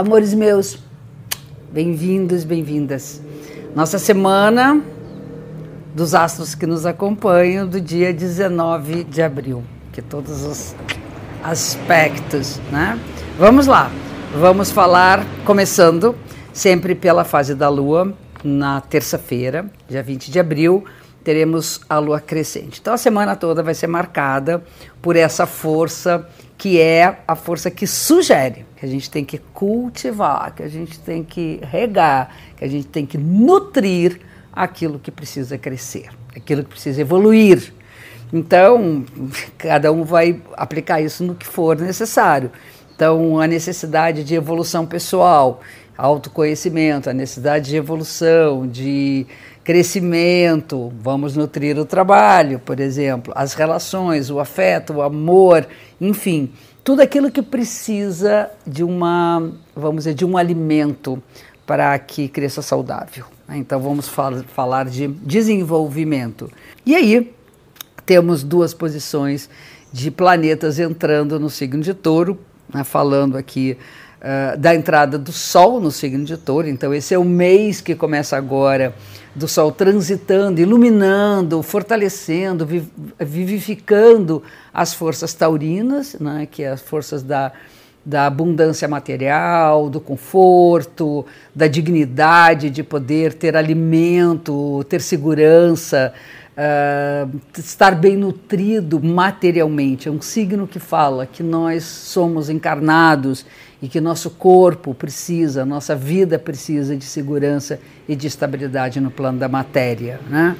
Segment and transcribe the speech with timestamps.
[0.00, 0.78] Amores meus,
[1.70, 3.20] bem-vindos, bem-vindas.
[3.76, 4.82] Nossa semana
[5.94, 10.74] dos astros que nos acompanham do dia 19 de abril, que todos os
[11.44, 12.98] aspectos, né?
[13.38, 13.90] Vamos lá,
[14.34, 16.16] vamos falar, começando
[16.50, 20.82] sempre pela fase da lua, na terça-feira, dia 20 de abril,
[21.22, 22.80] teremos a lua crescente.
[22.80, 24.62] Então a semana toda vai ser marcada
[25.00, 30.54] por essa força que é a força que sugere que a gente tem que cultivar,
[30.54, 35.58] que a gente tem que regar, que a gente tem que nutrir aquilo que precisa
[35.58, 37.74] crescer, aquilo que precisa evoluir.
[38.32, 39.04] Então,
[39.58, 42.50] cada um vai aplicar isso no que for necessário.
[42.96, 45.60] Então, a necessidade de evolução pessoal,
[46.00, 49.26] autoconhecimento, a necessidade de evolução, de
[49.62, 55.66] crescimento, vamos nutrir o trabalho, por exemplo, as relações, o afeto, o amor,
[56.00, 56.50] enfim,
[56.82, 61.22] tudo aquilo que precisa de uma, vamos dizer, de um alimento
[61.66, 63.26] para que cresça saudável.
[63.46, 63.58] Né?
[63.58, 66.50] Então vamos fal falar de desenvolvimento.
[66.84, 67.32] E aí
[68.04, 69.48] temos duas posições
[69.92, 72.38] de planetas entrando no signo de Touro,
[72.72, 72.84] né?
[72.84, 73.76] falando aqui
[74.20, 76.68] uh, da entrada do Sol no signo de Touro.
[76.68, 78.94] Então esse é o mês que começa agora
[79.34, 82.66] do Sol transitando, iluminando, fortalecendo,
[83.18, 87.52] vivificando as forças taurinas, né, que é as forças da,
[88.04, 91.24] da abundância material, do conforto,
[91.54, 96.12] da dignidade de poder ter alimento, ter segurança,
[96.60, 100.08] uh, estar bem nutrido materialmente.
[100.08, 103.46] É um signo que fala que nós somos encarnados
[103.80, 109.38] e que nosso corpo precisa, nossa vida precisa de segurança e de estabilidade no plano
[109.38, 110.20] da matéria.
[110.28, 110.56] Né?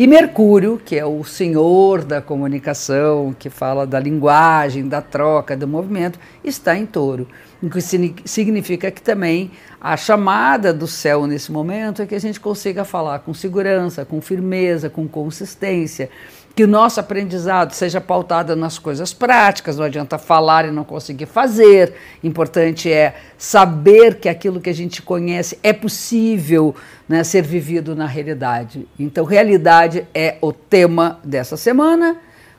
[0.00, 5.68] E Mercúrio, que é o senhor da comunicação, que fala da linguagem, da troca, do
[5.68, 7.28] movimento, está em touro.
[7.62, 7.82] O que
[8.24, 13.18] significa que também a chamada do céu nesse momento é que a gente consiga falar
[13.18, 16.08] com segurança, com firmeza, com consistência
[16.54, 21.26] que o nosso aprendizado seja pautado nas coisas práticas, não adianta falar e não conseguir
[21.26, 21.94] fazer.
[22.22, 26.74] Importante é saber que aquilo que a gente conhece é possível
[27.08, 28.86] né, ser vivido na realidade.
[28.98, 32.16] Então, realidade é o tema dessa semana,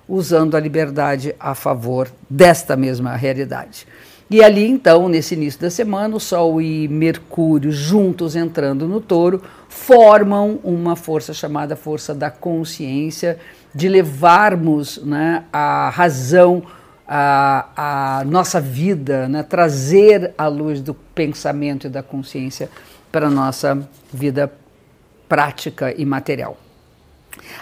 [0.07, 3.85] usando a liberdade a favor desta mesma realidade.
[4.29, 9.43] E ali, então, nesse início da semana, o Sol e Mercúrio juntos entrando no touro
[9.67, 13.37] formam uma força chamada força da consciência
[13.73, 16.63] de levarmos né, a razão,
[17.07, 22.69] a, a nossa vida, né, trazer a luz do pensamento e da consciência
[23.11, 23.77] para a nossa
[24.13, 24.51] vida
[25.27, 26.57] prática e material.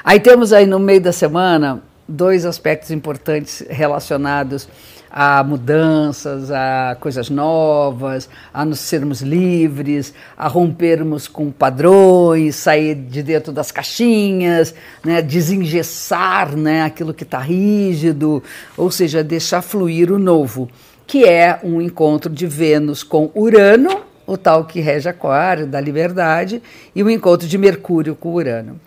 [0.03, 4.67] Aí temos aí no meio da semana dois aspectos importantes relacionados
[5.09, 13.23] a mudanças, a coisas novas, a nos sermos livres, a rompermos com padrões, sair de
[13.23, 18.43] dentro das caixinhas, né, desengessar né, aquilo que está rígido,
[18.77, 20.69] ou seja, deixar fluir o novo,
[21.07, 26.61] que é um encontro de Vênus com Urano, o tal que rege Aquário, da liberdade,
[26.95, 28.79] e o encontro de Mercúrio com Urano.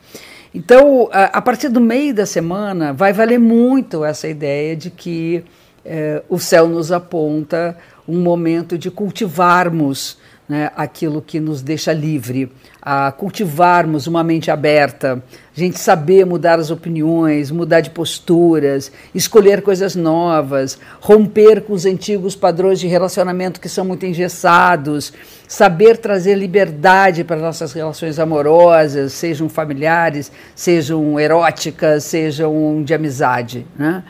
[0.55, 5.45] Então, a, partir do meio da semana, vai valer muito essa ideia de que
[5.85, 7.77] é, o céu nos aponta
[8.07, 10.19] um momento de cultivarmos
[10.49, 15.23] né, aquilo que nos deixa livre, a cultivarmos uma mente aberta,
[15.57, 21.87] a gente saber mudar as opiniões, mudar de posturas, escolher coisas novas, romper com os
[21.87, 25.13] antigos padrões de relacionamento que são muito engessados,
[25.47, 33.67] saber trazer liberdade para nossas relações amorosas, sejam familiares, sejam eróticas, sejam de amizade.
[33.79, 34.03] Né?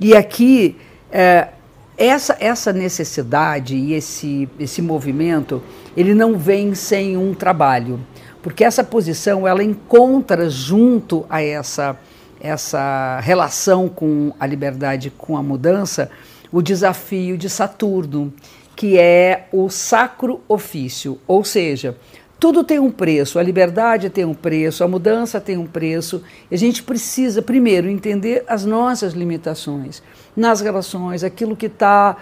[0.00, 0.76] E aqui
[1.10, 1.48] é,
[1.96, 5.62] essa, essa necessidade e esse, esse movimento,
[5.96, 7.98] ele não vem sem um trabalho,
[8.42, 11.98] porque essa posição ela encontra junto a essa,
[12.40, 16.10] essa relação com a liberdade, com a mudança,
[16.52, 18.32] o desafio de Saturno,
[18.76, 21.96] que é o sacro ofício, ou seja,
[22.38, 26.22] tudo tem um preço, a liberdade tem um preço, a mudança tem um preço.
[26.50, 30.02] E a gente precisa, primeiro, entender as nossas limitações
[30.36, 32.16] nas relações, aquilo que está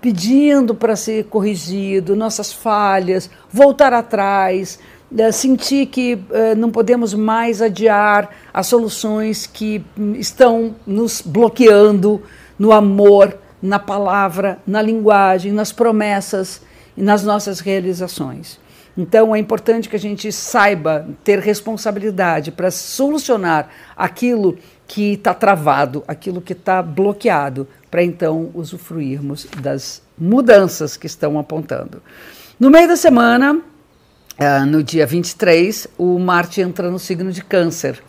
[0.00, 4.78] pedindo para ser corrigido, nossas falhas, voltar atrás,
[5.10, 9.84] né, sentir que eh, não podemos mais adiar as soluções que
[10.14, 12.22] estão nos bloqueando
[12.56, 16.62] no amor, na palavra, na linguagem, nas promessas
[16.96, 18.60] e nas nossas realizações.
[18.98, 24.58] Então é importante que a gente saiba ter responsabilidade para solucionar aquilo
[24.88, 32.02] que está travado, aquilo que está bloqueado, para então usufruirmos das mudanças que estão apontando.
[32.58, 38.02] No meio da semana, uh, no dia 23, o Marte entra no signo de Câncer.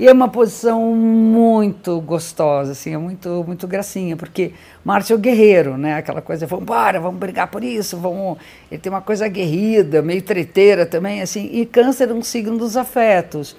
[0.00, 5.18] E é uma posição muito gostosa, assim, é muito, muito gracinha, porque Marte é o
[5.18, 5.92] guerreiro, né?
[5.96, 8.38] Aquela coisa, vamos embora, vamos brigar por isso, vamos.
[8.72, 11.50] Ele tem uma coisa aguerrida, meio treteira também, assim.
[11.52, 13.54] E Câncer é um signo dos afetos.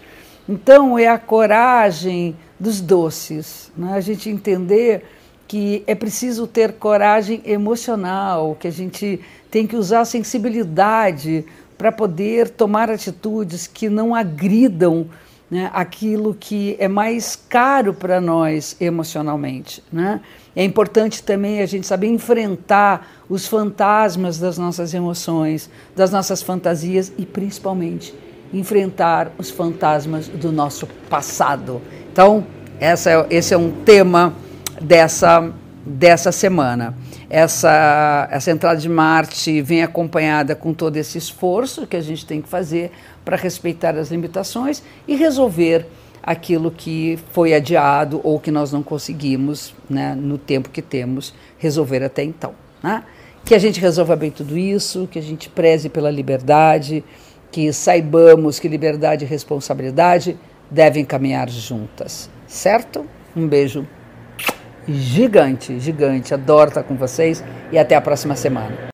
[0.50, 3.94] Então é a coragem dos doces, né?
[3.94, 5.06] A gente entender
[5.48, 9.20] que é preciso ter coragem emocional, que a gente
[9.52, 11.46] tem que usar a sensibilidade
[11.78, 15.08] para poder tomar atitudes que não agridam
[15.52, 19.84] né, aquilo que é mais caro para nós emocionalmente.
[19.92, 20.22] Né?
[20.56, 27.12] É importante também a gente saber enfrentar os fantasmas das nossas emoções, das nossas fantasias
[27.18, 28.16] e principalmente
[28.54, 31.82] enfrentar os fantasmas do nosso passado.
[32.12, 32.46] Então,
[32.80, 34.34] essa é, esse é um tema
[34.82, 35.52] dessa,
[35.86, 36.96] dessa semana.
[37.34, 42.42] Essa, essa entrada de Marte vem acompanhada com todo esse esforço que a gente tem
[42.42, 42.92] que fazer
[43.24, 45.88] para respeitar as limitações e resolver
[46.22, 52.04] aquilo que foi adiado ou que nós não conseguimos, né, no tempo que temos, resolver
[52.04, 52.54] até então.
[52.84, 53.02] Né?
[53.46, 57.02] Que a gente resolva bem tudo isso, que a gente preze pela liberdade,
[57.50, 60.38] que saibamos que liberdade e responsabilidade
[60.70, 63.06] devem caminhar juntas, certo?
[63.34, 63.88] Um beijo
[64.88, 66.34] gigante, gigante.
[66.34, 68.90] Adoro estar com vocês e até a próxima semana.